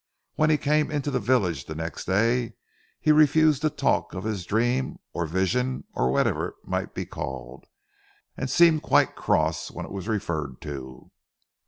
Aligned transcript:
When 0.33 0.49
he 0.49 0.57
came 0.57 0.89
into 0.89 1.11
the 1.11 1.19
village 1.19 1.65
the 1.65 1.75
next 1.75 2.05
day, 2.05 2.55
he 2.99 3.11
refused 3.11 3.61
to 3.61 3.69
talk 3.69 4.15
of 4.15 4.23
his 4.23 4.47
dream 4.47 4.97
or 5.13 5.27
vision 5.27 5.83
or 5.93 6.11
whatever 6.11 6.47
it 6.47 6.55
might 6.63 6.95
be 6.95 7.05
called, 7.05 7.67
and 8.35 8.49
seemed 8.49 8.81
quite 8.81 9.15
cross 9.15 9.69
when 9.69 9.85
it 9.85 9.91
was 9.91 10.07
referred 10.07 10.59
to. 10.61 11.11